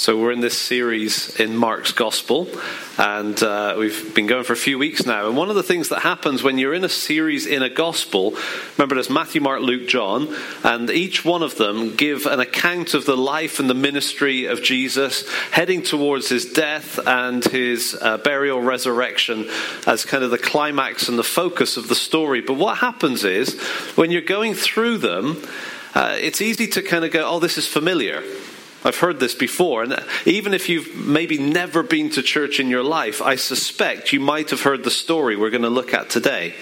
[0.00, 2.48] So, we're in this series in Mark's Gospel,
[2.96, 5.28] and uh, we've been going for a few weeks now.
[5.28, 8.34] And one of the things that happens when you're in a series in a Gospel,
[8.78, 10.34] remember there's Matthew, Mark, Luke, John,
[10.64, 14.62] and each one of them give an account of the life and the ministry of
[14.62, 19.50] Jesus, heading towards his death and his uh, burial, resurrection
[19.86, 22.40] as kind of the climax and the focus of the story.
[22.40, 23.60] But what happens is,
[23.96, 25.42] when you're going through them,
[25.94, 28.24] uh, it's easy to kind of go, oh, this is familiar.
[28.84, 32.82] I've heard this before, and even if you've maybe never been to church in your
[32.82, 36.54] life, I suspect you might have heard the story we're going to look at today.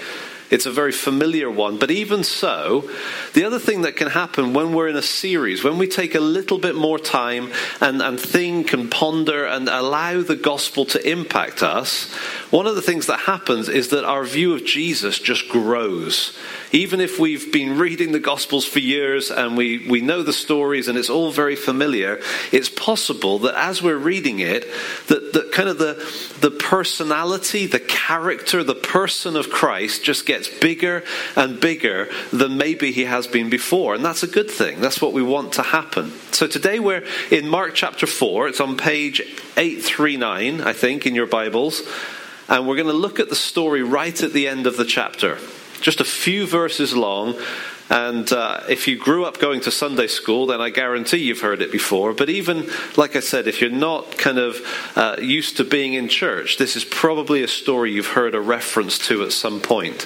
[0.51, 1.79] It's a very familiar one.
[1.79, 2.91] But even so,
[3.35, 6.21] the other thing that can happen when we're in a series, when we take a
[6.21, 11.63] little bit more time and, and think and ponder and allow the gospel to impact
[11.63, 12.13] us,
[12.51, 16.37] one of the things that happens is that our view of Jesus just grows.
[16.73, 20.89] Even if we've been reading the Gospels for years and we, we know the stories
[20.89, 22.21] and it's all very familiar,
[22.53, 24.67] it's possible that as we're reading it,
[25.07, 25.95] that, that kind of the,
[26.41, 31.05] the personality, the character, the person of Christ just gets bigger
[31.37, 33.95] and bigger than maybe he has been before.
[33.95, 34.81] And that's a good thing.
[34.81, 36.13] That's what we want to happen.
[36.33, 38.49] So today we're in Mark chapter 4.
[38.49, 39.21] It's on page
[39.57, 41.83] 839, I think, in your Bibles.
[42.49, 45.39] And we're going to look at the story right at the end of the chapter.
[45.81, 47.37] Just a few verses long.
[47.91, 51.63] And uh, if you grew up going to Sunday school, then I guarantee you've heard
[51.63, 52.13] it before.
[52.13, 54.61] But even, like I said, if you're not kind of
[54.95, 58.99] uh, used to being in church, this is probably a story you've heard a reference
[59.09, 60.03] to at some point.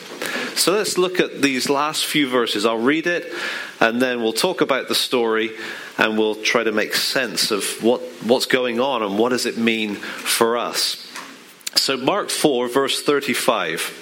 [0.55, 2.65] So let's look at these last few verses.
[2.65, 3.33] I'll read it,
[3.81, 5.51] and then we'll talk about the story,
[5.99, 9.59] and we'll try to make sense of what, what's going on and what does it
[9.59, 11.09] mean for us.
[11.75, 14.02] So, Mark 4, verse 35.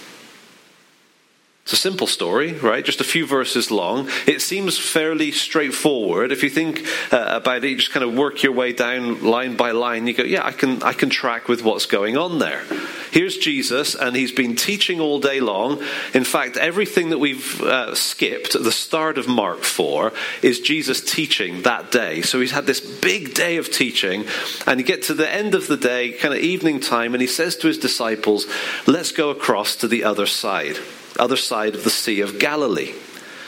[1.63, 2.83] It's a simple story, right?
[2.83, 4.09] Just a few verses long.
[4.25, 6.31] It seems fairly straightforward.
[6.31, 6.83] If you think
[7.13, 10.07] uh, about it, you just kind of work your way down line by line.
[10.07, 12.63] You go, yeah, I can, I can track with what's going on there.
[13.11, 15.83] Here's Jesus, and he's been teaching all day long.
[16.15, 20.99] In fact, everything that we've uh, skipped at the start of Mark 4 is Jesus
[20.99, 22.23] teaching that day.
[22.23, 24.25] So he's had this big day of teaching,
[24.65, 27.27] and you get to the end of the day, kind of evening time, and he
[27.27, 28.47] says to his disciples,
[28.87, 30.79] let's go across to the other side
[31.19, 32.93] other side of the Sea of Galilee.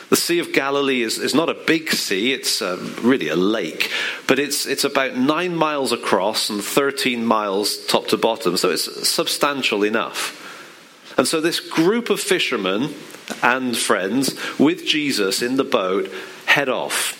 [0.10, 3.90] The Sea of Galilee is, is not a big sea, it's um, really a lake,
[4.28, 9.10] but it's, it's about nine miles across and 13 miles top to bottom, so it's
[9.10, 10.40] substantial enough.
[11.18, 12.94] And so this group of fishermen
[13.42, 16.12] and friends with Jesus in the boat
[16.46, 17.20] head off.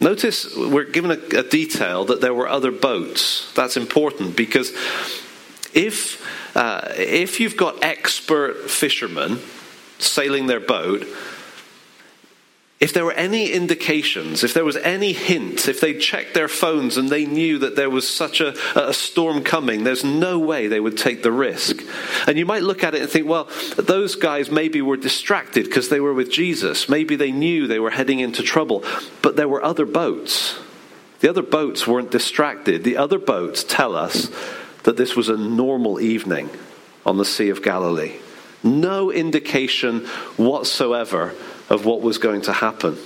[0.00, 3.52] Notice we're given a, a detail that there were other boats.
[3.54, 4.72] That's important because
[5.74, 9.38] if uh, if you've got expert fishermen
[9.98, 11.06] sailing their boat,
[12.82, 16.96] if there were any indications, if there was any hint, if they checked their phones
[16.96, 20.80] and they knew that there was such a, a, storm coming, there's no way they
[20.80, 21.80] would take the risk.
[22.26, 25.90] And you might look at it and think, well, those guys maybe were distracted because
[25.90, 26.88] they were with Jesus.
[26.88, 28.82] Maybe they knew they were heading into trouble.
[29.22, 30.58] But there were other boats.
[31.20, 32.82] The other boats weren't distracted.
[32.82, 34.28] The other boats tell us
[34.84, 36.50] that this was a normal evening
[37.04, 38.16] on the Sea of Galilee.
[38.62, 40.06] No indication
[40.36, 41.34] whatsoever
[41.68, 42.96] of what was going to happen.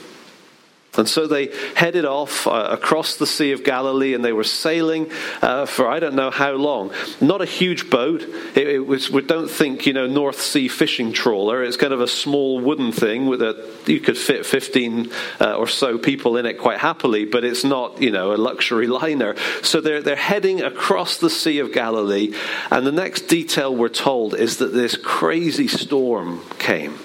[0.99, 5.11] And so they headed off uh, across the Sea of Galilee and they were sailing
[5.43, 6.91] uh, for I don't know how long.
[7.21, 8.23] Not a huge boat.
[8.23, 11.63] It, it, was, we don't think, you know, North Sea fishing trawler.
[11.63, 13.57] It's kind of a small wooden thing a,
[13.87, 15.11] you could fit 15
[15.41, 18.87] uh, or so people in it quite happily, but it's not, you know, a luxury
[18.87, 19.37] liner.
[19.63, 22.35] So they're, they're heading across the Sea of Galilee.
[22.71, 26.99] And the next detail we're told is that this crazy storm came.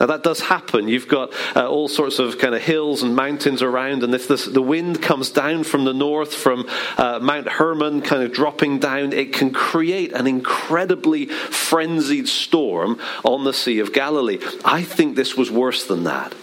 [0.00, 0.88] Now, that does happen.
[0.88, 4.46] You've got uh, all sorts of kind of hills and mountains around, and if this,
[4.46, 6.66] the wind comes down from the north, from
[6.96, 13.44] uh, Mount Hermon, kind of dropping down, it can create an incredibly frenzied storm on
[13.44, 14.38] the Sea of Galilee.
[14.64, 16.34] I think this was worse than that.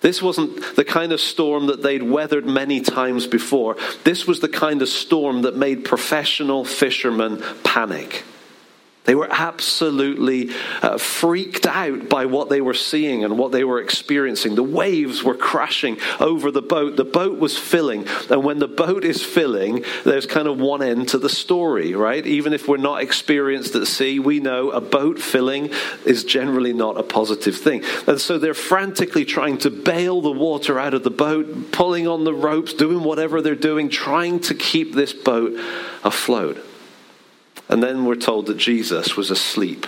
[0.00, 3.76] This wasn't the kind of storm that they'd weathered many times before.
[4.02, 8.24] This was the kind of storm that made professional fishermen panic.
[9.04, 13.80] They were absolutely uh, freaked out by what they were seeing and what they were
[13.80, 14.54] experiencing.
[14.54, 16.96] The waves were crashing over the boat.
[16.96, 18.08] The boat was filling.
[18.30, 22.26] And when the boat is filling, there's kind of one end to the story, right?
[22.26, 25.70] Even if we're not experienced at sea, we know a boat filling
[26.06, 27.84] is generally not a positive thing.
[28.06, 32.24] And so they're frantically trying to bail the water out of the boat, pulling on
[32.24, 35.52] the ropes, doing whatever they're doing, trying to keep this boat
[36.02, 36.64] afloat.
[37.68, 39.86] And then we're told that Jesus was asleep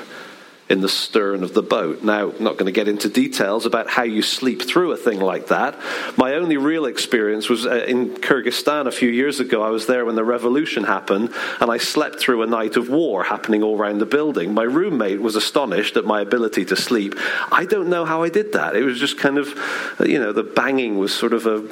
[0.69, 2.03] in the stern of the boat.
[2.03, 5.21] Now, I'm not going to get into details about how you sleep through a thing
[5.21, 5.79] like that.
[6.17, 9.63] My only real experience was uh, in Kyrgyzstan a few years ago.
[9.63, 13.23] I was there when the revolution happened, and I slept through a night of war
[13.23, 14.55] happening all around the building.
[14.55, 17.15] My roommate was astonished at my ability to sleep.
[17.53, 18.75] I don't know how I did that.
[18.75, 19.57] It was just kind of,
[20.01, 21.65] uh, you know, the banging was sort of a,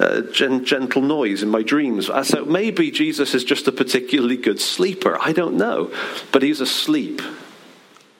[0.00, 2.10] a gentle noise in my dreams.
[2.10, 5.16] Uh, so maybe Jesus is just a particularly good sleeper.
[5.20, 5.92] I don't know.
[6.32, 7.22] But he's asleep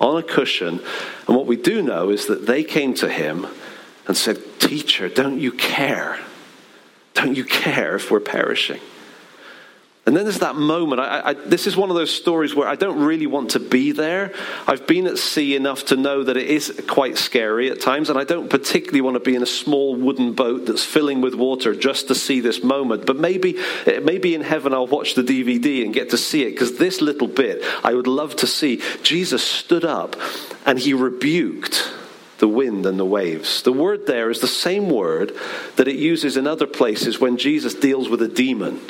[0.00, 0.81] on a cushion.
[1.26, 3.47] And what we do know is that they came to him
[4.06, 6.19] and said, Teacher, don't you care?
[7.14, 8.81] Don't you care if we're perishing?
[10.11, 11.01] And then there's that moment.
[11.01, 13.93] I, I, this is one of those stories where I don't really want to be
[13.93, 14.33] there.
[14.67, 18.19] I've been at sea enough to know that it is quite scary at times, and
[18.19, 21.77] I don't particularly want to be in a small wooden boat that's filling with water
[21.77, 23.07] just to see this moment.
[23.07, 26.77] But maybe, maybe in heaven I'll watch the DVD and get to see it, because
[26.77, 28.83] this little bit I would love to see.
[29.05, 30.17] Jesus stood up
[30.67, 31.89] and he rebuked
[32.39, 33.62] the wind and the waves.
[33.62, 35.37] The word there is the same word
[35.77, 38.81] that it uses in other places when Jesus deals with a demon.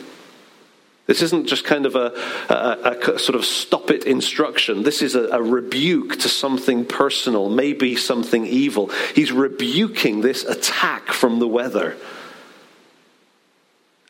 [1.07, 2.13] This isn't just kind of a,
[2.49, 4.85] a, a sort of stop it instruction.
[4.85, 8.91] This is a, a rebuke to something personal, maybe something evil.
[9.15, 11.97] He's rebuking this attack from the weather.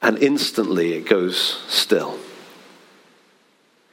[0.03, 2.19] And instantly it goes still.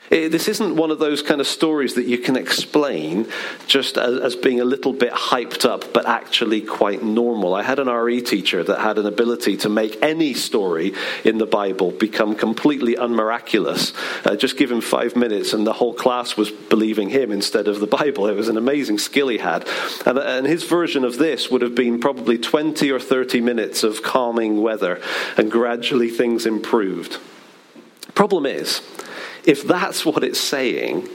[0.09, 3.27] It, this isn't one of those kind of stories that you can explain
[3.68, 7.54] just as, as, being a little bit hyped up, but actually quite normal.
[7.54, 10.94] I had an RE teacher that had an ability to make any story
[11.25, 13.94] in the Bible become completely unmiraculous.
[14.24, 17.80] Uh, just give him five minutes, and the whole class was believing him instead of
[17.80, 18.27] the Bible.
[18.27, 19.68] It was an amazing skill he had.
[20.06, 24.04] And, and his version of this would have been probably 20 or 30 minutes of
[24.04, 25.01] calming weather,
[25.36, 27.18] and gradually things improved.
[28.13, 28.81] Problem is,
[29.47, 31.09] if that's what it's saying,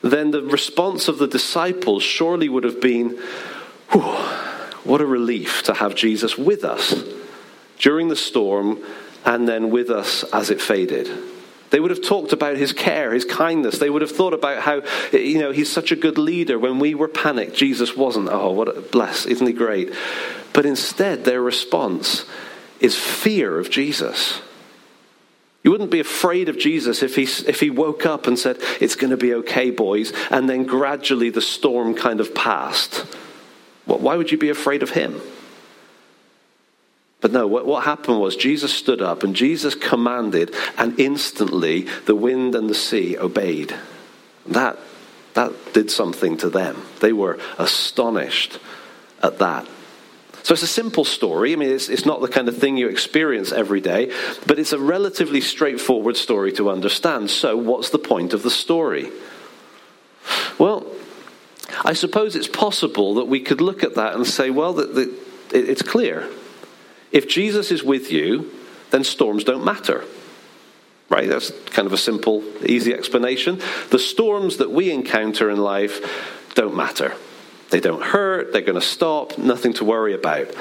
[0.00, 3.18] then the response of the disciples surely would have been,
[3.90, 6.94] what a relief to have Jesus with us
[7.78, 8.82] during the storm
[9.24, 11.10] and then with us as it faded.
[11.70, 13.78] They would have talked about his care, his kindness.
[13.78, 14.82] They would have thought about how,
[15.12, 16.60] you know, he's such a good leader.
[16.60, 18.28] When we were panicked, Jesus wasn't.
[18.28, 19.26] Oh, what a bless.
[19.26, 19.92] Isn't he great?
[20.52, 22.24] But instead, their response
[22.78, 24.40] is fear of Jesus.
[25.66, 28.94] You wouldn't be afraid of Jesus if he, if he woke up and said, It's
[28.94, 32.98] going to be okay, boys, and then gradually the storm kind of passed.
[33.84, 35.20] Why would you be afraid of him?
[37.20, 42.14] But no, what, what happened was Jesus stood up and Jesus commanded, and instantly the
[42.14, 43.74] wind and the sea obeyed.
[44.46, 44.78] That,
[45.34, 46.80] that did something to them.
[47.00, 48.60] They were astonished
[49.20, 49.66] at that.
[50.46, 51.52] So it's a simple story.
[51.52, 54.12] I mean, it's, it's not the kind of thing you experience every day,
[54.46, 57.30] but it's a relatively straightforward story to understand.
[57.30, 59.10] So, what's the point of the story?
[60.56, 60.86] Well,
[61.84, 65.12] I suppose it's possible that we could look at that and say, well, that, that
[65.50, 66.30] it's clear.
[67.10, 68.48] If Jesus is with you,
[68.92, 70.04] then storms don't matter.
[71.08, 71.28] Right?
[71.28, 73.60] That's kind of a simple, easy explanation.
[73.90, 77.16] The storms that we encounter in life don't matter.
[77.70, 80.54] They don't hurt, they're going to stop, nothing to worry about.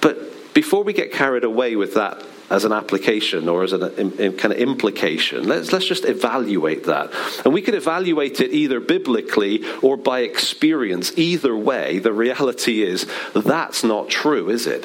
[0.00, 4.52] But before we get carried away with that as an application or as a kind
[4.52, 5.46] of implication.
[5.46, 7.12] Let's, let's just evaluate that.
[7.44, 11.16] And we could evaluate it either biblically or by experience.
[11.16, 14.84] Either way, the reality is that's not true, is it?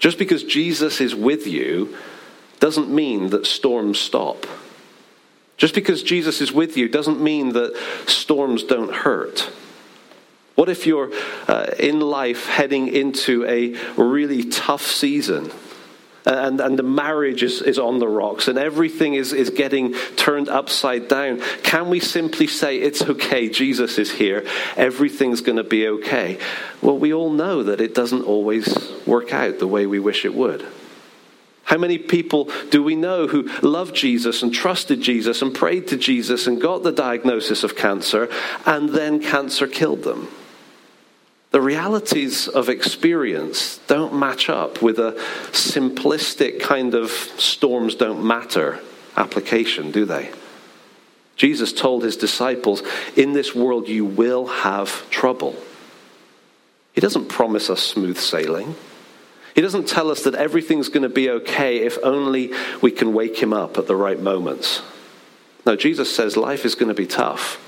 [0.00, 1.96] Just because Jesus is with you
[2.58, 4.44] doesn't mean that storms stop.
[5.56, 7.76] Just because Jesus is with you doesn't mean that
[8.06, 9.50] storms don't hurt.
[10.56, 11.12] What if you're
[11.46, 15.52] uh, in life heading into a really tough season?
[16.26, 20.48] and, and the marriage is, is on the rocks and everything is, is getting turned
[20.48, 24.44] upside down, can we simply say, It's okay, Jesus is here,
[24.76, 26.38] everything's going to be okay?
[26.82, 30.34] Well, we all know that it doesn't always work out the way we wish it
[30.34, 30.66] would.
[31.62, 35.96] How many people do we know who loved Jesus and trusted Jesus and prayed to
[35.96, 38.28] Jesus and got the diagnosis of cancer
[38.64, 40.28] and then cancer killed them?
[41.50, 45.12] The realities of experience don't match up with a
[45.52, 48.80] simplistic kind of storms don't matter
[49.16, 50.30] application, do they?
[51.36, 52.82] Jesus told his disciples,
[53.14, 55.54] In this world you will have trouble.
[56.92, 58.74] He doesn't promise us smooth sailing.
[59.54, 63.38] He doesn't tell us that everything's going to be okay if only we can wake
[63.38, 64.82] him up at the right moments.
[65.64, 67.62] No, Jesus says life is going to be tough.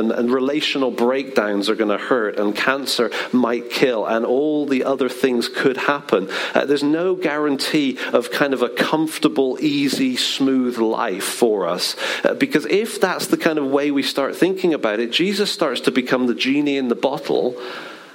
[0.00, 4.84] And, and, relational breakdowns are going to hurt, and cancer might kill, and all the
[4.84, 6.30] other things could happen.
[6.54, 11.96] Uh, there's no guarantee of kind of a comfortable, easy, smooth life for us.
[12.24, 15.82] Uh, because if that's the kind of way we start thinking about it, Jesus starts
[15.82, 17.60] to become the genie in the bottle,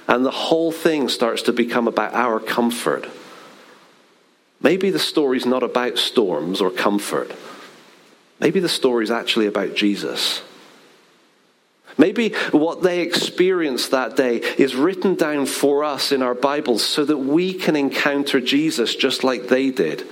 [0.08, 3.08] and the whole thing starts to become about our comfort.
[4.60, 7.30] Maybe the story's not about storms or comfort.
[8.40, 10.42] Maybe the story's actually about Jesus.
[11.98, 17.04] Maybe what they experienced that day is written down for us in our Bibles so
[17.04, 20.06] that we can encounter Jesus just like they did.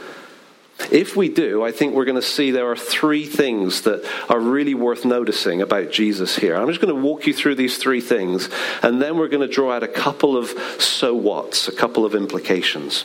[0.91, 4.41] If we do, I think we're going to see there are three things that are
[4.41, 6.57] really worth noticing about Jesus here.
[6.57, 8.49] I'm just going to walk you through these three things,
[8.83, 10.51] and then we're going to draw out a couple of
[10.81, 13.05] so whats, a couple of implications.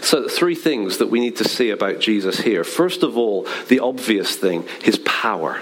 [0.00, 2.64] So, three things that we need to see about Jesus here.
[2.64, 5.60] First of all, the obvious thing his power.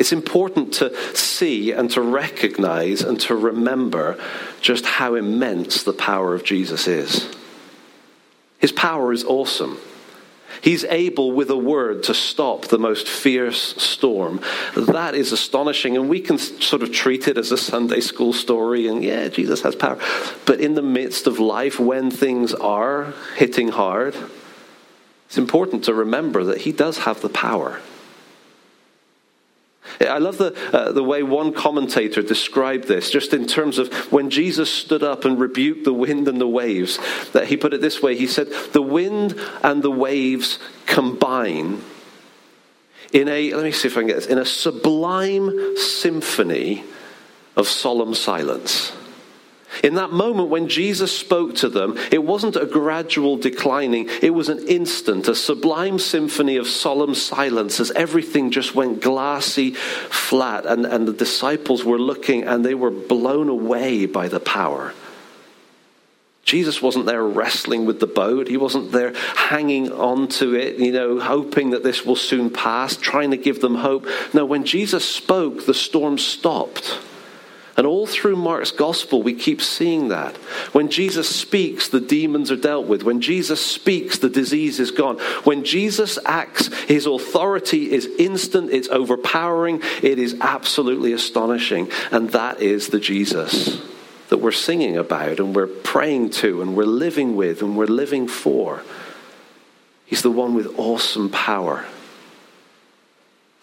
[0.00, 4.18] It's important to see and to recognize and to remember
[4.62, 7.28] just how immense the power of Jesus is.
[8.58, 9.76] His power is awesome.
[10.62, 14.40] He's able, with a word, to stop the most fierce storm.
[14.74, 18.86] That is astonishing, and we can sort of treat it as a Sunday school story,
[18.86, 19.98] and yeah, Jesus has power.
[20.46, 24.16] But in the midst of life, when things are hitting hard,
[25.26, 27.80] it's important to remember that He does have the power.
[30.08, 34.30] I love the, uh, the way one commentator described this, just in terms of when
[34.30, 36.98] Jesus stood up and rebuked the wind and the waves.
[37.32, 41.82] That he put it this way He said, The wind and the waves combine
[43.12, 46.84] in a, let me see if I can get this, in a sublime symphony
[47.56, 48.92] of solemn silence.
[49.82, 54.48] In that moment when Jesus spoke to them, it wasn't a gradual declining, it was
[54.48, 60.66] an instant, a sublime symphony of solemn silence as everything just went glassy flat.
[60.66, 64.92] And, and the disciples were looking and they were blown away by the power.
[66.42, 68.48] Jesus wasn't there wrestling with the boat.
[68.48, 72.96] He wasn't there hanging on to it, you know, hoping that this will soon pass,
[72.96, 74.06] trying to give them hope.
[74.34, 76.98] No, when Jesus spoke, the storm stopped.
[77.80, 80.36] And all through Mark's gospel, we keep seeing that.
[80.74, 83.04] When Jesus speaks, the demons are dealt with.
[83.04, 85.16] When Jesus speaks, the disease is gone.
[85.44, 91.90] When Jesus acts, his authority is instant, it's overpowering, it is absolutely astonishing.
[92.10, 93.80] And that is the Jesus
[94.28, 98.28] that we're singing about and we're praying to and we're living with and we're living
[98.28, 98.82] for.
[100.04, 101.86] He's the one with awesome power.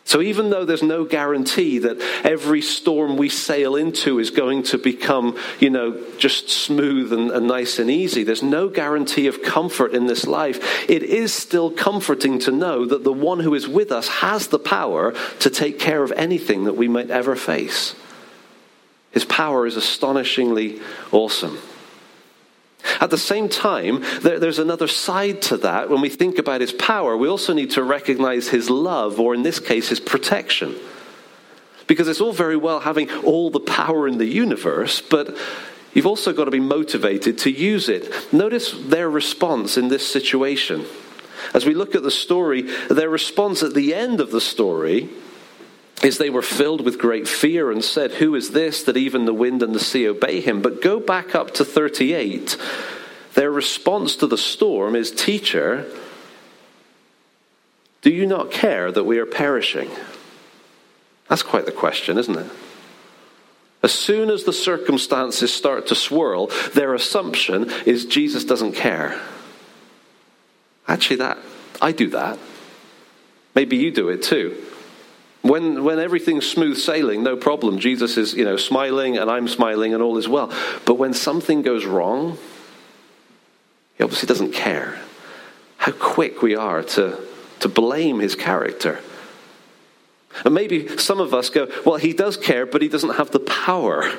[0.08, 4.78] So, even though there's no guarantee that every storm we sail into is going to
[4.78, 9.94] become, you know, just smooth and, and, nice and easy, there's no guarantee of comfort
[9.94, 10.90] in this life.
[10.90, 14.60] It is still comforting to know that the one who is with us has the
[14.60, 17.94] power to take care of anything that we might ever face.
[19.12, 20.80] His power is astonishingly
[21.12, 21.58] awesome.
[23.00, 25.89] At the same time, there, there's another side to that.
[25.89, 29.44] When we think about his power, we also need to recognize his love, or in
[29.44, 30.75] this case, his protection.
[31.88, 35.38] Because it's all very well having all the power in the universe, but
[35.94, 38.12] you've also got to be motivated to use it.
[38.34, 40.86] Notice their response in this situation.
[41.53, 45.10] As we look at the story, their response at the end of the story
[46.04, 49.34] is they were filled with great fear and said, Who is this that even the
[49.34, 50.62] wind and the sea obey him?
[50.62, 52.58] But go back up to 38.
[53.34, 55.86] Their response to the storm is, Teacher,
[58.01, 59.89] do you not care that we are perishing?
[61.27, 62.51] That's quite the question, isn't it?
[63.84, 69.20] As soon as the circumstances start to swirl, their assumption is Jesus doesn't care.
[70.88, 71.38] Actually, that
[71.82, 72.39] I do that.
[73.56, 74.63] Maybe you do it too.
[75.41, 77.79] When, when everything's smooth sailing, no problem.
[77.79, 80.51] Jesus is, you know, smiling and I'm smiling and all is well.
[80.86, 82.38] But when something goes wrong,
[83.98, 85.00] He obviously doesn't care.
[85.77, 87.20] How quick we are to,
[87.60, 89.00] to blame his character.
[90.44, 93.39] And maybe some of us go, well, he does care, but he doesn't have the
[93.39, 94.12] power.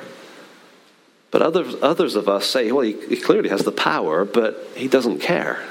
[1.31, 4.87] But others, others of us say, well, he, he clearly has the power, but he
[4.87, 5.63] doesn't care.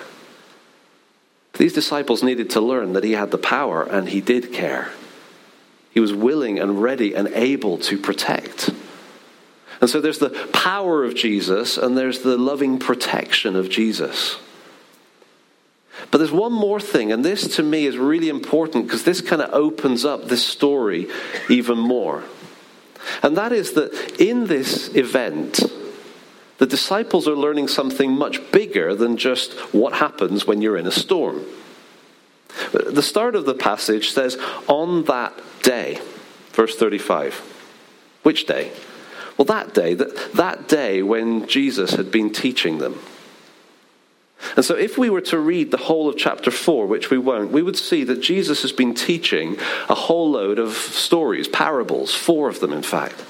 [1.55, 4.91] These disciples needed to learn that he had the power and he did care.
[5.91, 8.71] He was willing and ready and able to protect.
[9.81, 14.37] And so there's the power of Jesus and there's the loving protection of Jesus.
[16.11, 19.43] But there's one more thing, and this to me is really important because this kind
[19.43, 21.09] of opens up this story
[21.51, 22.23] even more.
[23.23, 25.61] And that is that in this event,
[26.59, 30.93] the disciples are learning something much bigger than just what happens when you're in a
[30.93, 31.45] storm.
[32.73, 36.01] The start of the passage says, On that day,
[36.53, 37.35] verse 35.
[38.23, 38.73] Which day?
[39.37, 42.99] Well, that day, that, that day when Jesus had been teaching them.
[44.57, 47.51] And so, if we were to read the whole of chapter 4, which we won't,
[47.51, 49.57] we would see that Jesus has been teaching
[49.89, 53.25] a whole load of stories, parables, four of them, in fact.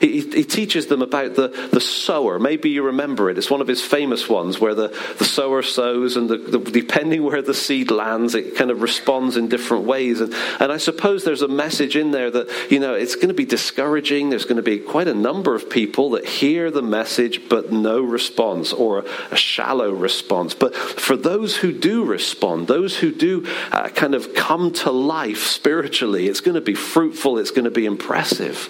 [0.00, 2.38] He, he, teaches them about the, the sower.
[2.38, 3.38] Maybe you remember it.
[3.38, 7.22] It's one of his famous ones where the, the sower sows, and the, the, depending
[7.22, 10.20] where the seed lands, it kind of responds in different ways.
[10.20, 13.34] And, and I suppose there's a message in there that, you know, it's going to
[13.34, 14.30] be discouraging.
[14.30, 18.00] There's going to be quite a number of people that hear the message but no
[18.00, 20.54] response or a shallow response.
[20.54, 25.44] But for those who do respond, those who do uh, kind of come to life
[25.44, 28.68] spiritually, it's going to be fruitful, it's going to be impressive.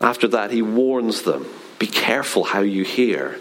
[0.00, 1.46] After that, he warns them
[1.78, 3.38] be careful how you hear.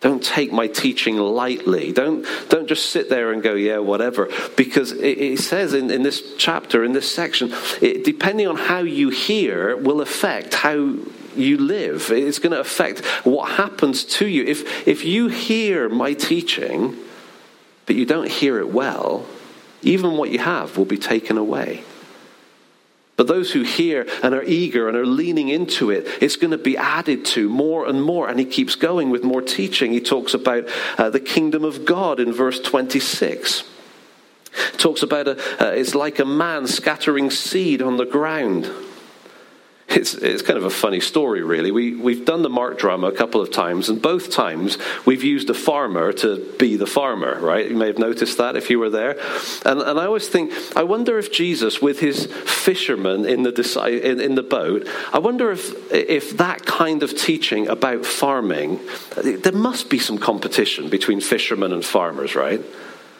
[0.00, 1.92] Don't take my teaching lightly.
[1.92, 4.30] Don't, don't just sit there and go, yeah, whatever.
[4.56, 8.78] Because it, it says in, in this chapter, in this section, it, depending on how
[8.78, 10.96] you hear, will affect how
[11.36, 12.10] you live.
[12.10, 14.44] It's going to affect what happens to you.
[14.44, 16.96] If, if you hear my teaching,
[17.84, 19.26] but you don't hear it well,
[19.82, 21.84] even what you have will be taken away.
[23.20, 26.56] But those who hear and are eager and are leaning into it, it's going to
[26.56, 28.26] be added to more and more.
[28.26, 29.92] And he keeps going with more teaching.
[29.92, 33.64] He talks about uh, the kingdom of God in verse 26.
[34.72, 38.72] He talks about a, uh, it's like a man scattering seed on the ground.
[39.90, 41.72] It's, it's kind of a funny story, really.
[41.72, 45.50] We, we've done the Mark drama a couple of times, and both times we've used
[45.50, 47.68] a farmer to be the farmer, right?
[47.68, 49.18] You may have noticed that if you were there.
[49.64, 54.20] And, and I always think, I wonder if Jesus, with his fishermen in the, in,
[54.20, 58.78] in the boat, I wonder if, if that kind of teaching about farming,
[59.16, 62.62] there must be some competition between fishermen and farmers, right?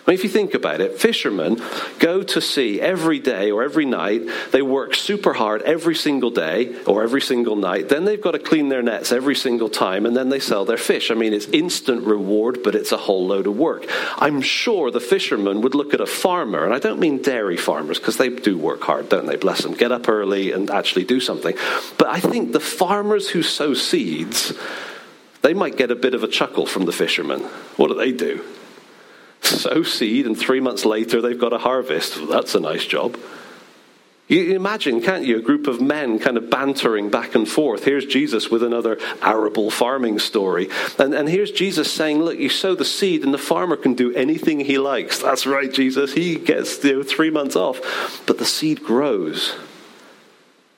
[0.06, 1.60] I mean, if you think about it, fishermen
[1.98, 4.22] go to sea every day or every night.
[4.50, 7.90] They work super hard every single day or every single night.
[7.90, 10.78] Then they've got to clean their nets every single time, and then they sell their
[10.78, 11.10] fish.
[11.10, 13.86] I mean, it's instant reward, but it's a whole load of work.
[14.16, 17.98] I'm sure the fishermen would look at a farmer, and I don't mean dairy farmers
[17.98, 19.36] because they do work hard, don't they?
[19.36, 19.74] Bless them.
[19.74, 21.54] Get up early and actually do something.
[21.98, 24.54] But I think the farmers who sow seeds,
[25.42, 27.40] they might get a bit of a chuckle from the fishermen.
[27.76, 28.42] What do they do?
[29.42, 32.16] Sow seed, and three months later they've got a harvest.
[32.18, 33.16] Well, that's a nice job.
[34.30, 37.82] You imagine, can't you, a group of men kind of bantering back and forth.
[37.82, 40.68] Here's Jesus with another arable farming story.
[41.00, 44.14] And, and here's Jesus saying, Look, you sow the seed, and the farmer can do
[44.14, 45.18] anything he likes.
[45.18, 46.12] That's right, Jesus.
[46.12, 48.22] He gets you know, three months off.
[48.24, 49.56] But the seed grows.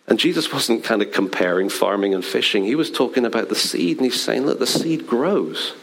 [0.06, 2.64] And Jesus wasn't kind of comparing farming and fishing.
[2.64, 5.74] He was talking about the seed, and he's saying, Look, the seed grows.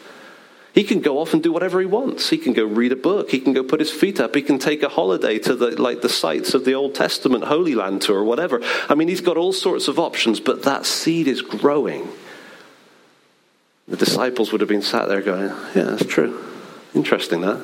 [0.80, 2.30] He can go off and do whatever he wants.
[2.30, 3.32] He can go read a book.
[3.32, 4.34] He can go put his feet up.
[4.34, 7.76] He can take a holiday to the like the sites of the Old Testament Holy
[7.76, 8.62] Land tour or whatever.
[8.88, 12.08] I mean, he's got all sorts of options, but that seed is growing.
[13.90, 16.42] The disciples would have been sat there going, "Yeah, that's true.
[16.96, 17.60] Interesting that."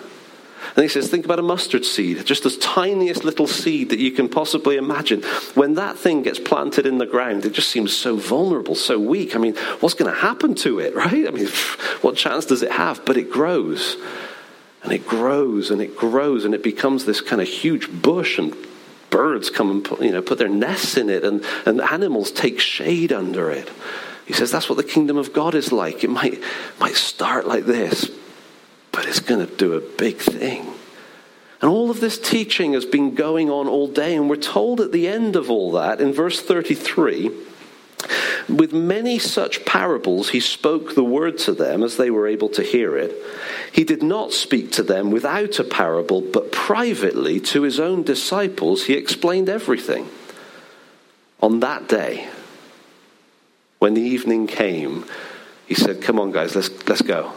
[0.76, 4.12] And he says, think about a mustard seed, just the tiniest little seed that you
[4.12, 5.22] can possibly imagine.
[5.54, 9.38] When that thing gets planted in the ground, it just seems so vulnerable, so weak.
[9.38, 11.28] I mean, what's going to happen to it, right?
[11.28, 11.48] I mean,
[12.02, 13.06] what chance does it have?
[13.06, 13.96] But it grows.
[14.84, 18.54] And it grows and it grows and it becomes this kind of huge bush and
[19.10, 22.60] birds come and put, you know, put their nests in it and, and animals take
[22.60, 23.72] shade under it.
[24.26, 26.04] He says that's what the kingdom of God is like.
[26.04, 26.44] It might,
[26.80, 28.12] might start like this,
[28.96, 30.74] but it's going to do a big thing.
[31.62, 34.94] And all of this teaching has been going on all day, and we're told at
[34.94, 37.30] the end of all that, in verse 33,
[38.48, 42.64] with many such parables he spoke the word to them as they were able to
[42.64, 43.14] hear it.
[43.74, 48.86] He did not speak to them without a parable, but privately to his own disciples
[48.86, 50.08] he explained everything.
[51.42, 52.30] On that day,
[53.80, 55.06] when the evening came,
[55.68, 57.34] he said, Come on, guys, let's, let's go.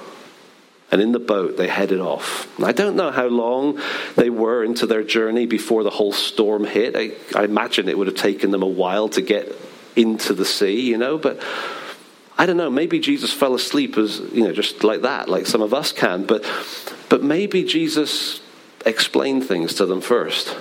[0.90, 2.48] And in the boat, they headed off.
[2.62, 3.78] I don't know how long
[4.16, 6.96] they were into their journey before the whole storm hit.
[6.96, 9.54] I, I imagine it would have taken them a while to get
[9.96, 11.42] into the sea, you know, but
[12.38, 15.60] I don't know, maybe Jesus fell asleep as, you know, just like that, like some
[15.60, 16.44] of us can, but
[17.08, 18.40] but maybe Jesus
[18.86, 20.56] explained things to them first.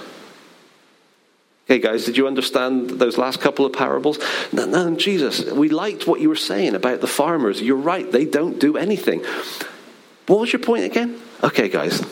[1.66, 4.20] Okay, guys, did you understand those last couple of parables?
[4.54, 7.62] No, no, Jesus, we liked what you were saying about the farmers.
[7.62, 9.24] You're right, they don't do anything.
[10.28, 11.20] What was your point again?
[11.44, 12.06] Okay, guys,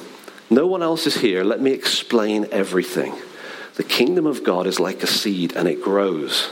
[0.49, 1.43] no one else is here.
[1.43, 3.13] Let me explain everything.
[3.75, 6.49] The kingdom of God is like a seed and it grows.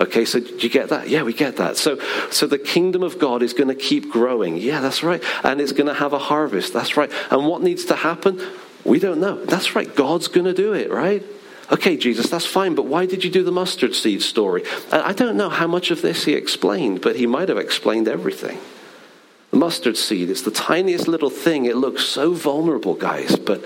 [0.00, 1.08] Okay, so do you get that?
[1.08, 1.76] Yeah, we get that.
[1.76, 1.98] So,
[2.30, 4.56] so the kingdom of God is going to keep growing.
[4.56, 5.22] Yeah, that's right.
[5.42, 6.72] And it's going to have a harvest.
[6.72, 7.10] That's right.
[7.30, 8.40] And what needs to happen?
[8.84, 9.44] We don't know.
[9.44, 9.94] That's right.
[9.94, 11.22] God's going to do it, right?
[11.70, 14.62] Okay, Jesus, that's fine, but why did you do the mustard seed story?
[14.90, 18.58] I don't know how much of this he explained, but he might have explained everything.
[19.50, 21.64] The mustard seed, it's the tiniest little thing.
[21.64, 23.64] It looks so vulnerable, guys, but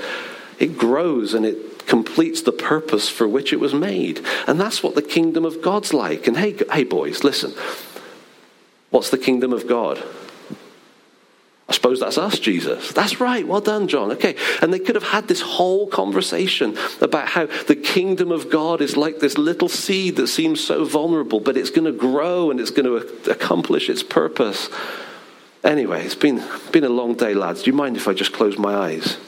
[0.59, 4.25] it grows and it completes the purpose for which it was made.
[4.47, 6.27] And that's what the kingdom of God's like.
[6.27, 7.53] And hey, hey boys, listen.
[8.91, 10.03] What's the kingdom of God?
[11.69, 12.93] I suppose that's us, Jesus.
[12.93, 13.49] That's right.
[13.49, 14.13] Well done, John.
[14.13, 14.37] Okay.
[14.61, 18.97] And they could have had this whole conversation about how the kingdom of God is
[18.97, 22.71] like this little seed that seems so vulnerable, but it's going to grow and it's
[22.71, 24.69] going to accomplish its purpose.
[25.65, 27.63] Anyway, it's been, been a long day, lads.
[27.63, 29.19] Do you mind if I just close my eyes?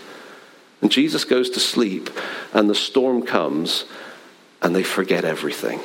[0.82, 2.10] And Jesus goes to sleep,
[2.52, 3.84] and the storm comes,
[4.60, 5.80] and they forget everything.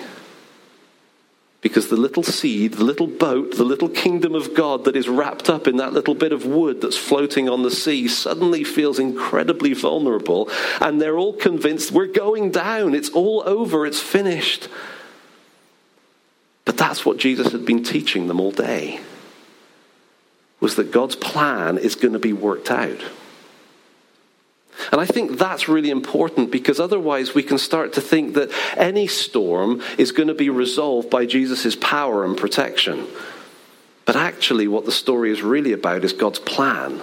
[1.61, 5.49] Because the little seed, the little boat, the little kingdom of God that is wrapped
[5.49, 9.73] up in that little bit of wood that's floating on the sea suddenly feels incredibly
[9.73, 10.49] vulnerable,
[10.81, 14.67] and they're all convinced we're going down, it's all over, it's finished.
[16.65, 18.99] But that's what Jesus had been teaching them all day
[20.59, 23.01] was that God's plan is going to be worked out.
[24.91, 29.07] And I think that's really important because otherwise we can start to think that any
[29.07, 33.05] storm is going to be resolved by Jesus' power and protection.
[34.05, 37.01] But actually, what the story is really about is God's plan.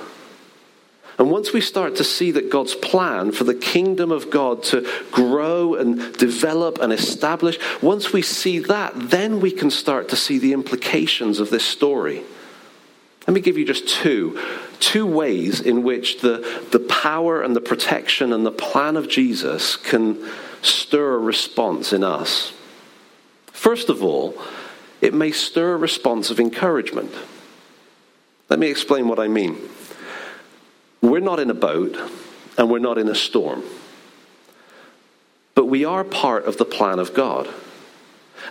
[1.19, 4.87] And once we start to see that God's plan for the kingdom of God to
[5.13, 10.39] grow and develop and establish, once we see that, then we can start to see
[10.39, 12.23] the implications of this story.
[13.27, 14.41] Let me give you just two.
[14.79, 19.77] Two ways in which the, the power and the protection and the plan of Jesus
[19.77, 20.29] can
[20.63, 22.53] stir a response in us.
[23.47, 24.41] First of all,
[25.01, 27.13] it may stir a response of encouragement.
[28.49, 29.59] Let me explain what I mean.
[31.03, 31.97] We're not in a boat
[32.57, 33.65] and we're not in a storm,
[35.55, 37.49] but we are part of the plan of God.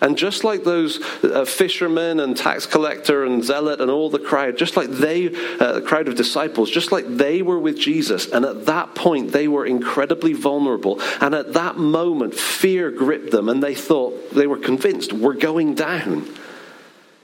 [0.01, 4.57] And just like those uh, fishermen and tax collector and zealot and all the crowd,
[4.57, 8.45] just like they, uh, the crowd of disciples, just like they were with Jesus, and
[8.45, 10.99] at that point they were incredibly vulnerable.
[11.21, 15.75] And at that moment, fear gripped them, and they thought, they were convinced, we're going
[15.75, 16.27] down.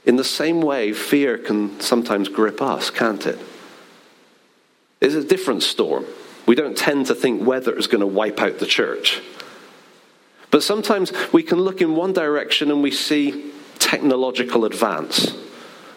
[0.04, 3.38] In the same way, fear can sometimes grip us, can't it?
[5.00, 6.06] It's a different storm.
[6.46, 9.20] We don't tend to think weather is going to wipe out the church.
[10.52, 15.34] But sometimes we can look in one direction and we see technological advance.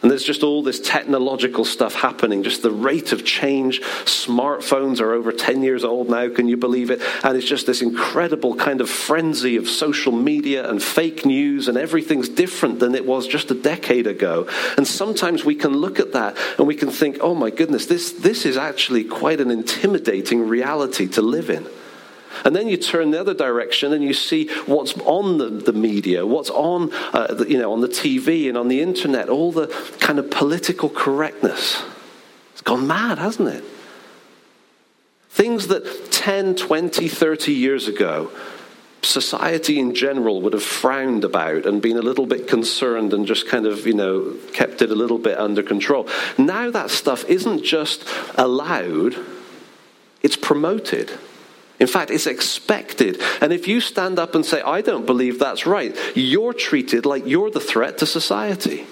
[0.01, 3.81] And there's just all this technological stuff happening, just the rate of change.
[3.81, 7.01] Smartphones are over 10 years old now, can you believe it?
[7.23, 11.77] And it's just this incredible kind of frenzy of social media and fake news, and
[11.77, 14.47] everything's different than it was just a decade ago.
[14.77, 18.11] And sometimes we can look at that and we can think, oh my goodness, this,
[18.11, 21.67] this is actually quite an intimidating reality to live in.
[22.43, 26.25] And then you turn the other direction and you see what's on the, the media,
[26.25, 29.67] what's on, uh, the, you know, on the TV and on the internet, all the
[29.99, 31.83] kind of political correctness.
[32.53, 33.63] It's gone mad, hasn't it?
[35.29, 38.31] Things that 10, 20, 30 years ago,
[39.01, 43.47] society in general would have frowned about and been a little bit concerned and just
[43.47, 46.07] kind of, you know, kept it a little bit under control.
[46.37, 49.15] Now that stuff isn't just allowed,
[50.21, 51.11] it's promoted.
[51.79, 53.21] In fact, it's expected.
[53.41, 57.25] And if you stand up and say, I don't believe that's right, you're treated like
[57.25, 58.85] you're the threat to society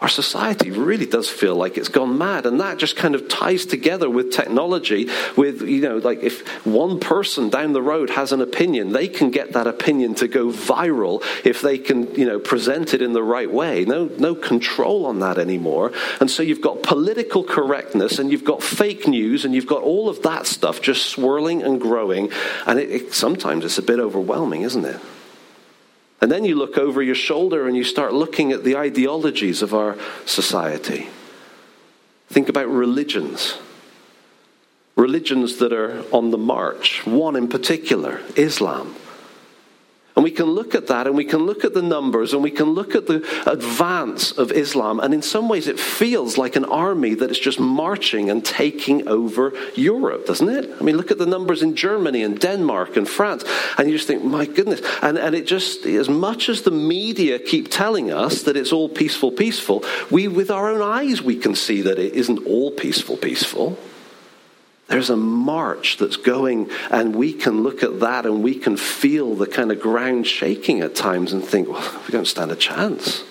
[0.00, 3.66] our society really does feel like it's gone mad and that just kind of ties
[3.66, 8.40] together with technology with you know like if one person down the road has an
[8.40, 12.94] opinion they can get that opinion to go viral if they can you know present
[12.94, 13.84] it in the right way.
[13.84, 15.92] No no control on that anymore.
[16.20, 20.08] And so you've got political correctness and you've got fake news and you've got all
[20.08, 22.30] of that stuff just swirling and growing.
[22.66, 25.00] And it, it, sometimes it's a bit overwhelming isn't it
[26.20, 29.72] and then you look over your shoulder and you start looking at the ideologies of
[29.72, 31.08] our society.
[32.28, 33.58] Think about religions.
[34.96, 38.96] Religions that are on the march, one in particular, Islam.
[40.18, 42.50] And we can look at that and we can look at the numbers and we
[42.50, 44.98] can look at the advance of Islam.
[44.98, 49.06] And in some ways, it feels like an army that is just marching and taking
[49.06, 50.74] over Europe, doesn't it?
[50.80, 53.44] I mean, look at the numbers in Germany and Denmark and France.
[53.78, 54.80] And you just think, my goodness.
[55.02, 58.88] And, and it just, as much as the media keep telling us that it's all
[58.88, 63.16] peaceful, peaceful, we, with our own eyes, we can see that it isn't all peaceful,
[63.16, 63.78] peaceful.
[64.88, 69.34] There's a march that's going, and we can look at that and we can feel
[69.34, 73.22] the kind of ground shaking at times and think, well, we don't stand a chance.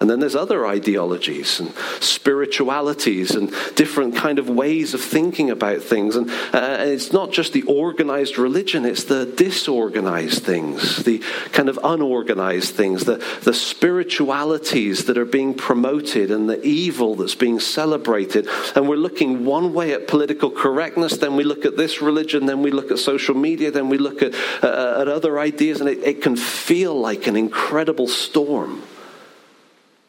[0.00, 5.82] And then there's other ideologies and spiritualities and different kind of ways of thinking about
[5.82, 6.16] things.
[6.16, 11.20] And, uh, and it's not just the organized religion, it's the disorganized things, the
[11.52, 17.36] kind of unorganized things, the, the spiritualities that are being promoted and the evil that's
[17.36, 18.48] being celebrated.
[18.74, 22.62] And we're looking one way at political correctness, then we look at this religion, then
[22.62, 26.02] we look at social media, then we look at, uh, at other ideas, and it,
[26.02, 28.82] it can feel like an incredible storm.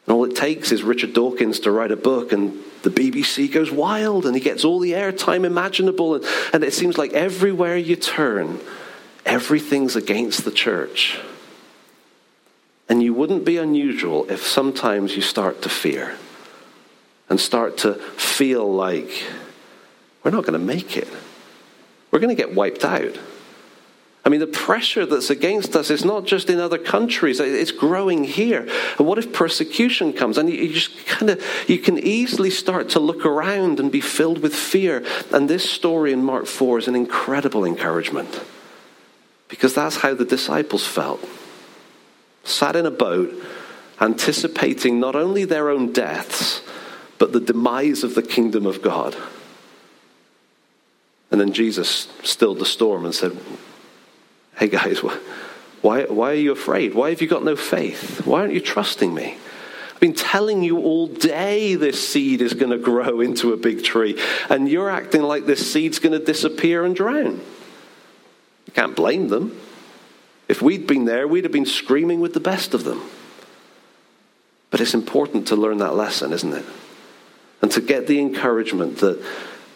[0.05, 3.71] And all it takes is Richard Dawkins to write a book, and the BBC goes
[3.71, 6.15] wild, and he gets all the airtime imaginable.
[6.15, 8.59] And, and it seems like everywhere you turn,
[9.25, 11.19] everything's against the church.
[12.87, 16.15] And you wouldn't be unusual if sometimes you start to fear
[17.29, 19.23] and start to feel like
[20.23, 21.07] we're not going to make it.
[22.11, 23.17] We're going to get wiped out.
[24.25, 28.23] I mean, the pressure that's against us is not just in other countries, it's growing
[28.23, 28.67] here.
[28.97, 30.39] And what if persecution comes?
[30.39, 34.39] And you just kind of, you can easily start to look around and be filled
[34.39, 35.05] with fear.
[35.31, 38.41] And this story in Mark 4 is an incredible encouragement
[39.47, 41.23] because that's how the disciples felt.
[42.43, 43.31] Sat in a boat,
[44.01, 46.63] anticipating not only their own deaths,
[47.19, 49.15] but the demise of the kingdom of God.
[51.29, 53.37] And then Jesus stilled the storm and said,
[54.57, 56.93] Hey guys, why, why are you afraid?
[56.93, 58.25] Why have you got no faith?
[58.25, 59.37] Why aren't you trusting me?
[59.93, 63.83] I've been telling you all day this seed is going to grow into a big
[63.83, 67.41] tree, and you're acting like this seed's going to disappear and drown.
[68.65, 69.59] You can't blame them.
[70.47, 73.01] If we'd been there, we'd have been screaming with the best of them.
[74.69, 76.65] But it's important to learn that lesson, isn't it?
[77.61, 79.23] And to get the encouragement that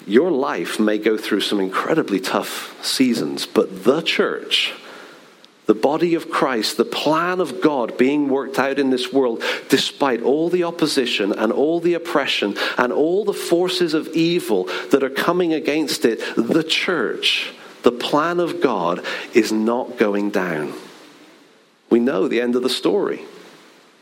[0.10, 4.74] your life may go through some incredibly tough seasons, but the church,
[5.68, 10.24] the body of Christ, the plan of God being worked out in this world, despite
[10.24, 15.12] all the opposition and all the oppression and all the forces of evil that are
[15.12, 20.74] coming against it, the church, the plan of God, is not going down.
[21.92, 23.26] We know the end of the story.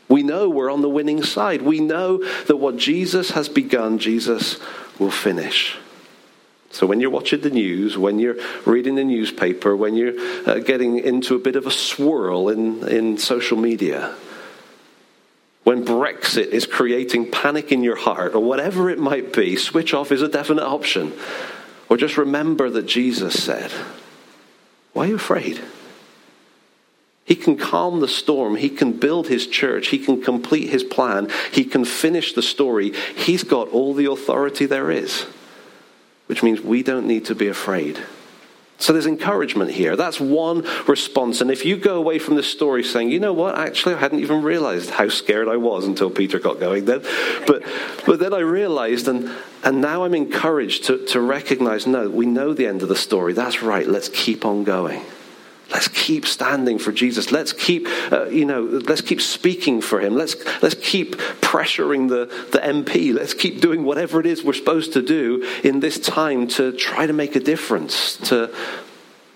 [0.08, 1.60] We know we're on the winning side.
[1.60, 4.58] We know that what Jesus has begun, Jesus
[4.98, 5.76] will finish.
[6.70, 10.12] So, when you're watching the news, when you're reading the newspaper, when you're
[10.46, 14.14] uh, getting into a bit of a swirl in, in social media,
[15.64, 20.12] when Brexit is creating panic in your heart, or whatever it might be, switch off
[20.12, 21.12] is a definite option.
[21.88, 23.70] Or just remember that Jesus said,
[24.92, 25.60] Why are you afraid?
[27.24, 28.56] He can calm the storm.
[28.56, 29.88] He can build his church.
[29.88, 31.30] He can complete his plan.
[31.52, 32.92] He can finish the story.
[33.16, 35.26] He's got all the authority there is
[36.28, 37.98] which means we don't need to be afraid.
[38.80, 39.96] So there's encouragement here.
[39.96, 41.40] That's one response.
[41.40, 44.20] And if you go away from this story saying, you know what, actually, I hadn't
[44.20, 47.02] even realized how scared I was until Peter got going then.
[47.44, 47.64] But,
[48.06, 49.32] but then I realized, and,
[49.64, 53.32] and now I'm encouraged to, to recognize no, we know the end of the story.
[53.32, 53.86] That's right.
[53.86, 55.02] Let's keep on going.
[55.70, 57.30] Let's keep standing for Jesus.
[57.30, 60.14] Let's keep, uh, you know, let's keep speaking for him.
[60.14, 63.14] Let's, let's keep pressuring the, the MP.
[63.14, 67.06] Let's keep doing whatever it is we're supposed to do in this time to try
[67.06, 68.54] to make a difference, to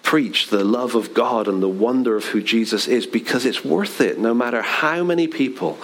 [0.03, 4.01] preach the love of God and the wonder of who Jesus is, because it's worth
[4.01, 5.79] it no matter how many people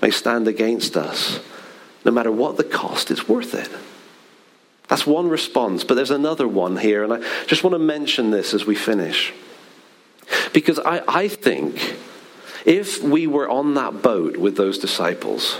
[0.00, 1.40] may stand against us.
[2.06, 3.70] No matter what the cost, it's worth it.
[4.88, 8.54] That's one response, but there's another one here, and I just want to mention this
[8.54, 9.34] as we finish.
[10.52, 11.96] Because I, I think
[12.64, 15.58] if we were on that boat with those disciples,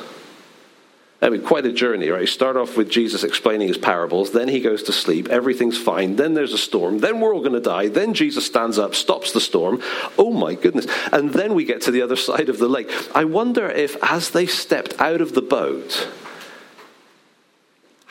[1.23, 2.27] I mean, quite a journey, right?
[2.27, 6.33] Start off with Jesus explaining his parables, then he goes to sleep, everything's fine, then
[6.33, 9.41] there's a storm, then we're all going to die, then Jesus stands up, stops the
[9.41, 9.83] storm.
[10.17, 10.87] Oh my goodness.
[11.13, 12.91] And then we get to the other side of the lake.
[13.15, 16.09] I wonder if, as they stepped out of the boat,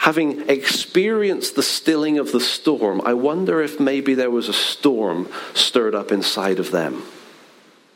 [0.10, 5.30] having experienced the stilling of the storm, I wonder if maybe there was a storm
[5.54, 7.04] stirred up inside of them.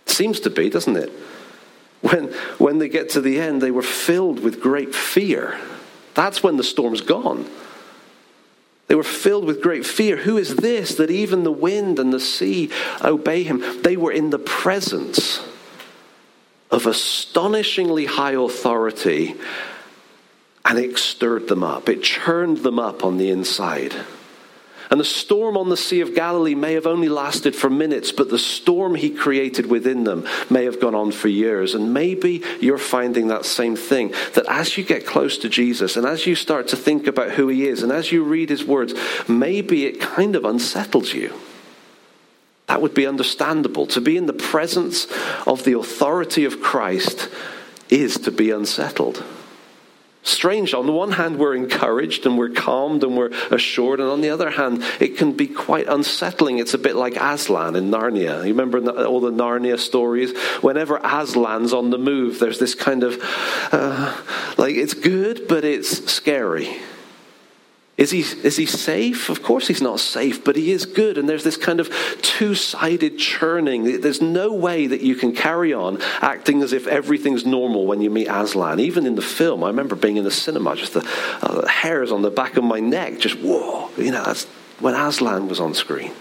[0.06, 1.12] Seems to be, doesn't it?
[2.02, 2.26] When,
[2.60, 5.60] when they get to the end, they were filled with great fear.
[6.14, 7.50] That's when the storm's gone.
[8.90, 10.16] They were filled with great fear.
[10.18, 12.70] Who is this that even the wind and the sea
[13.04, 13.82] obey him?
[13.82, 15.42] They were in the presence
[16.70, 19.34] of astonishingly high authority,
[20.66, 21.90] and it stirred them up.
[21.90, 23.96] It churned them up on the inside.
[24.90, 28.30] And the storm on the Sea of Galilee may have only lasted for minutes, but
[28.30, 31.74] the storm he created within them may have gone on for years.
[31.74, 36.06] And maybe you're finding that same thing that as you get close to Jesus and
[36.06, 38.94] as you start to think about who he is and as you read his words,
[39.28, 41.34] maybe it kind of unsettles you.
[42.68, 43.88] That would be understandable.
[43.88, 45.08] To be in the presence
[45.48, 47.30] of the authority of Christ
[47.90, 49.24] is to be unsettled.
[50.24, 50.74] Strange.
[50.74, 54.30] On the one hand, we're encouraged and we're calmed and we're assured, and on the
[54.30, 56.60] other hand, it can be quite unsettling.
[56.60, 58.38] It's a bit like Aslan in Narnia.
[58.38, 60.36] You remember all the Narnia stories?
[60.62, 63.20] Whenever Aslan's on the move, there's this kind of
[63.74, 64.18] uh,
[64.58, 66.78] like it's good, but it's scary.
[67.96, 69.30] Is he, is he safe?
[69.30, 71.18] Of course he's not safe, but he is good.
[71.18, 74.02] And there's this kind of two sided churning.
[74.02, 78.10] There's no way that you can carry on acting as if everything's normal when you
[78.10, 78.80] meet Aslan.
[78.80, 81.08] Even in the film, I remember being in the cinema, just the,
[81.44, 83.92] uh, hairs on the back of my neck, just whoa.
[83.96, 84.46] You know, that's
[84.80, 86.14] when Aslan was on screen.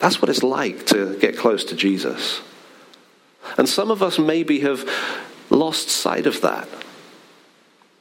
[0.00, 2.40] That's what it's like to get close to Jesus.
[3.56, 4.88] And some of us maybe have
[5.48, 6.68] lost sight of that.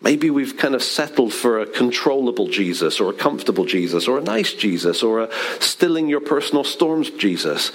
[0.02, 4.22] Maybe we've kind of settled for a controllable Jesus or a comfortable Jesus or a
[4.22, 5.30] nice Jesus or a
[5.60, 7.72] stilling your personal storms Jesus.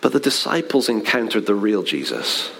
[0.00, 2.50] But the disciples encountered the real Jesus.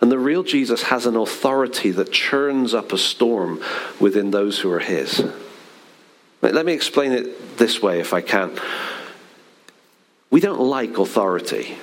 [0.00, 3.60] And the real Jesus has an authority that churns up a storm
[3.98, 5.24] within those who are his.
[6.40, 8.58] Let me explain it this way if I can.
[10.30, 11.76] We don't like authority,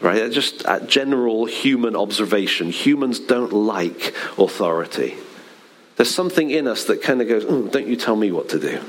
[0.00, 0.30] right?
[0.30, 2.70] Just a general human observation.
[2.70, 5.16] Humans don't like authority.
[5.96, 8.80] There's something in us that kind of goes, don't you tell me what to do.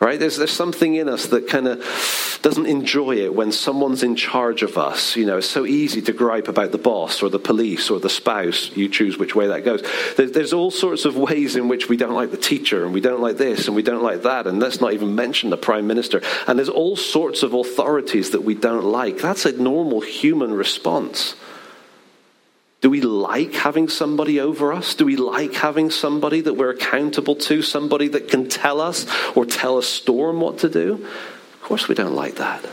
[0.00, 0.18] Right?
[0.18, 4.64] There's, there's something in us that kind of doesn't enjoy it when someone's in charge
[4.64, 5.14] of us.
[5.14, 8.10] You know, it's so easy to gripe about the boss or the police or the
[8.10, 8.76] spouse.
[8.76, 9.84] You choose which way that goes.
[10.16, 13.00] There's, there's all sorts of ways in which we don't like the teacher and we
[13.00, 14.48] don't like this and we don't like that.
[14.48, 16.20] And let's not even mention the prime minister.
[16.48, 19.18] And there's all sorts of authorities that we don't like.
[19.18, 21.36] That's a normal human response.
[22.82, 24.96] Do we like having somebody over us?
[24.96, 29.46] Do we like having somebody that we're accountable to, somebody that can tell us or
[29.46, 30.94] tell a storm what to do?
[30.94, 32.68] Of course, we don't like that.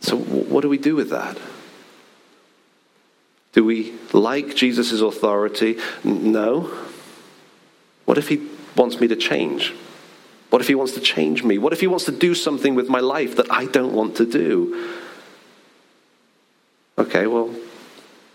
[0.00, 1.38] So, what do we do with that?
[3.52, 5.78] Do we like Jesus' authority?
[6.02, 6.76] No.
[8.06, 8.42] What if he
[8.74, 9.72] wants me to change?
[10.50, 11.58] What if he wants to change me?
[11.58, 14.26] What if he wants to do something with my life that I don't want to
[14.26, 14.96] do?
[16.98, 17.54] Okay, well,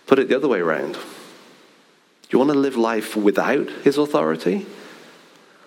[0.10, 0.94] Put it the other way around.
[0.94, 1.00] Do
[2.32, 4.66] you want to live life without his authority?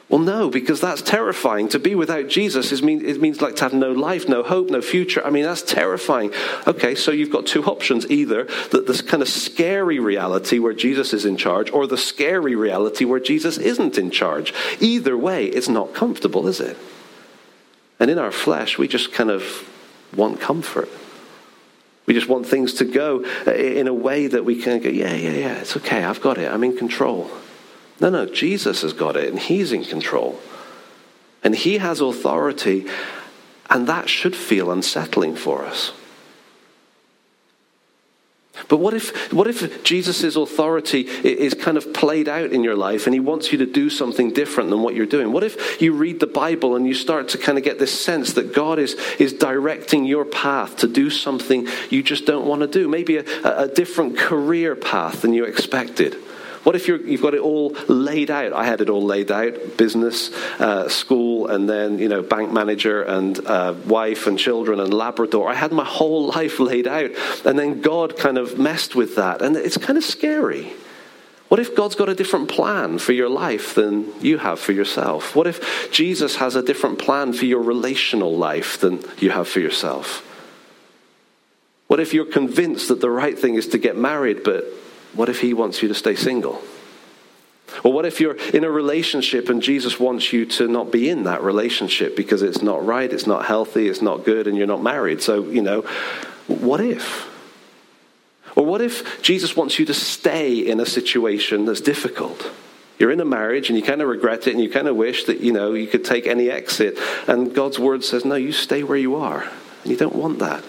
[0.09, 1.69] Well, no, because that's terrifying.
[1.69, 4.69] To be without Jesus is mean, it means like to have no life, no hope,
[4.69, 5.25] no future.
[5.25, 6.33] I mean, that's terrifying.
[6.67, 11.13] Okay, so you've got two options either that this kind of scary reality where Jesus
[11.15, 14.53] is in charge, or the scary reality where Jesus isn't in charge.
[14.81, 16.77] Either way, it's not comfortable, is it?
[18.01, 19.69] And in our flesh, we just kind of
[20.17, 20.89] want comfort.
[22.07, 25.15] We just want things to go uh, in a way that we can go, yeah,
[25.15, 27.31] yeah, yeah, it's okay, I've got it, I'm in control.
[28.01, 30.41] No, no, Jesus has got it, and He's in control.
[31.45, 32.87] And He has authority,
[33.71, 35.93] and that should feel unsettling for us.
[38.69, 43.07] But what if, what if Jesus' authority is kind of played out in your life
[43.07, 45.33] and he wants you to do something different than what you're doing?
[45.33, 48.35] What if you read the Bible and you start to kind of get this sense
[48.35, 52.67] that God is, is directing your path to do something you just don't want to
[52.67, 52.89] do?
[52.89, 56.17] Maybe a, a different career path than you expected.
[56.63, 58.53] What if you have got it all laid out?
[58.53, 63.03] I had it all laid out business, uh, school, and then, you know, bank manager
[63.03, 65.51] and uh, wife and children and Labrador.
[65.51, 67.11] I had my whole life laid out.
[67.45, 69.43] And then God kind of messed with that.
[69.43, 70.73] And it's kind of scary.
[71.49, 75.35] What if God's got a different plan for your life than you have for yourself?
[75.35, 79.61] What if Jesus has a different plan for your relational life than you have for
[79.61, 80.27] yourself?
[81.89, 84.65] What if you're convinced that the right thing is to get married, but
[85.15, 86.63] what if he wants you to stay single?
[87.85, 91.25] Or what if you're in a relationship and Jesus wants you to not be in
[91.25, 94.83] that relationship because it's not right, it's not healthy, it's not good, and you're not
[94.83, 95.23] married?
[95.23, 95.83] So, you know,
[96.47, 97.29] what if?
[98.55, 102.51] Or what if Jesus wants you to stay in a situation that's difficult?
[102.99, 105.25] You're in a marriage and you kind of regret it and you kind of wish
[105.25, 106.99] that, you know, you could take any exit.
[107.27, 109.43] And God's word says, no, you stay where you are.
[109.83, 110.63] And you don't want that.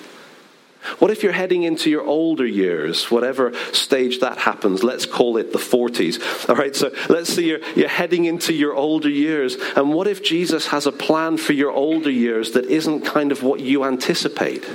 [1.00, 4.84] What if you're heading into your older years, whatever stage that happens?
[4.84, 6.50] Let's call it the 40s.
[6.50, 9.56] All right, so let's say you're, you're heading into your older years.
[9.76, 13.44] And what if Jesus has a plan for your older years that isn't kind of
[13.44, 14.70] what you anticipate?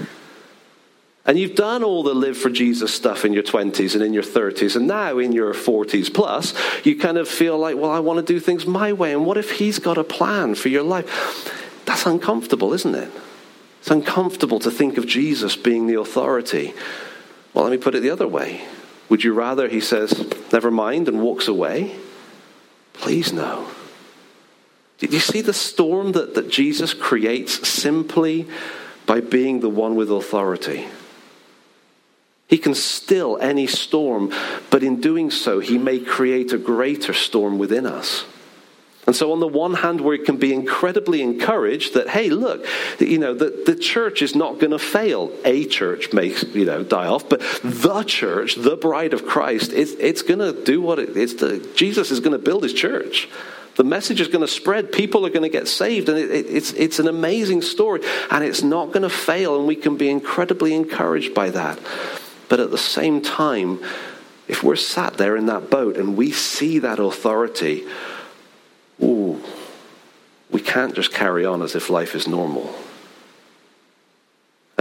[1.28, 4.22] And you've done all the live for Jesus stuff in your 20s and in your
[4.22, 6.54] 30s, and now in your 40s plus,
[6.86, 9.12] you kind of feel like, well, I want to do things my way.
[9.12, 11.84] And what if He's got a plan for your life?
[11.84, 13.12] That's uncomfortable, isn't it?
[13.88, 16.74] It's uncomfortable to think of Jesus being the authority.
[17.54, 18.60] Well, let me put it the other way.
[19.08, 21.96] Would you rather, he says, never mind and walks away?
[22.92, 23.66] Please no.
[24.98, 28.46] Did you see the storm that, that Jesus creates simply
[29.06, 30.86] by being the one with authority?
[32.46, 34.34] He can still any storm,
[34.68, 38.26] but in doing so, he may create a greater storm within us.
[39.08, 42.66] And so, on the one hand, we can be incredibly encouraged that, hey, look,
[43.00, 45.32] you know, the, the church is not going to fail.
[45.46, 49.92] A church may, you know, die off, but the church, the bride of Christ, it's,
[49.92, 53.30] it's going to do what it, it's the, Jesus is going to build his church.
[53.76, 54.92] The message is going to spread.
[54.92, 56.10] People are going to get saved.
[56.10, 58.02] And it, it, it's, it's an amazing story.
[58.30, 59.56] And it's not going to fail.
[59.56, 61.78] And we can be incredibly encouraged by that.
[62.50, 63.82] But at the same time,
[64.48, 67.86] if we're sat there in that boat and we see that authority,
[69.02, 69.42] ooh,
[70.50, 72.74] we can't just carry on as if life is normal.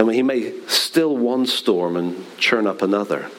[0.08, 3.30] Mean, he may still one storm and churn up another.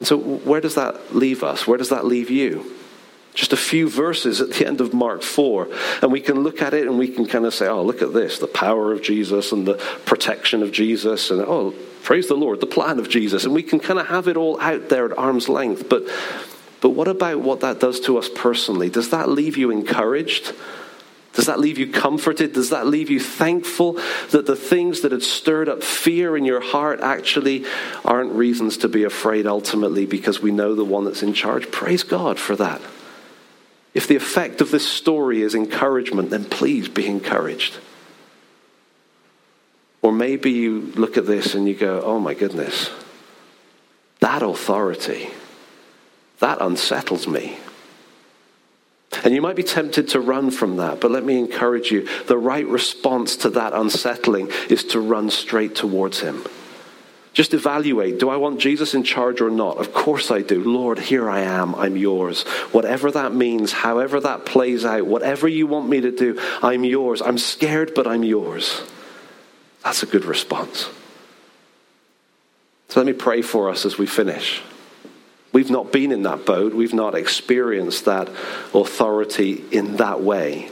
[0.00, 1.66] And So, where does that leave us?
[1.66, 2.74] Where does that leave you?
[3.32, 5.68] Just a few verses at the end of Mark 4,
[6.02, 8.12] and we can look at it and we can kind of say, oh, look at
[8.12, 12.60] this the power of Jesus and the protection of Jesus, and oh, praise the Lord,
[12.60, 13.44] the plan of Jesus.
[13.44, 15.88] And we can kind of have it all out there at arm's length.
[15.88, 16.08] But
[16.80, 18.88] but what about what that does to us personally?
[18.88, 20.54] Does that leave you encouraged?
[21.32, 22.52] Does that leave you comforted?
[22.52, 23.98] Does that leave you thankful
[24.30, 27.64] that the things that had stirred up fear in your heart actually
[28.04, 31.70] aren't reasons to be afraid ultimately because we know the one that's in charge?
[31.70, 32.80] Praise God for that.
[33.94, 37.76] If the effect of this story is encouragement, then please be encouraged.
[40.02, 42.90] Or maybe you look at this and you go, oh my goodness,
[44.20, 45.30] that authority
[46.40, 47.58] that unsettles me.
[49.24, 52.38] And you might be tempted to run from that, but let me encourage you the
[52.38, 56.44] right response to that unsettling is to run straight towards Him.
[57.32, 59.78] Just evaluate do I want Jesus in charge or not?
[59.78, 60.62] Of course I do.
[60.62, 61.74] Lord, here I am.
[61.74, 62.42] I'm yours.
[62.72, 67.22] Whatever that means, however that plays out, whatever you want me to do, I'm yours.
[67.22, 68.82] I'm scared, but I'm yours.
[69.84, 70.90] That's a good response.
[72.88, 74.62] So let me pray for us as we finish.
[75.58, 76.72] We've not been in that boat.
[76.72, 78.28] We've not experienced that
[78.72, 80.70] authority in that way.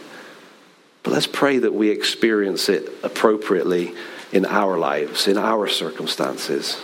[1.02, 3.96] But let's pray that we experience it appropriately
[4.30, 6.80] in our lives, in our circumstances,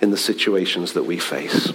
[0.00, 1.72] in the situations that we face.